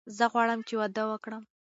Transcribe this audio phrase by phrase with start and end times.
[0.17, 1.43] زه غواړم چې واده وکړم.